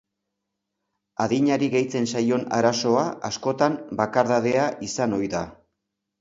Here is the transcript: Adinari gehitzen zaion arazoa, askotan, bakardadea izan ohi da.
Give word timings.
Adinari 1.25 1.67
gehitzen 1.73 2.07
zaion 2.13 2.45
arazoa, 2.61 3.03
askotan, 3.29 3.77
bakardadea 4.01 4.65
izan 4.89 5.15
ohi 5.21 5.31
da. 5.37 5.45